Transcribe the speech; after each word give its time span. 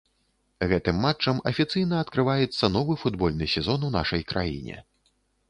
Гэтым 0.69 0.95
матчам 1.05 1.41
афіцыйна 1.51 1.99
адкрываецца 2.05 2.71
новы 2.77 2.97
футбольны 3.03 3.51
сезон 3.55 3.87
у 3.91 3.93
нашай 3.99 4.27
краіне. 4.35 4.81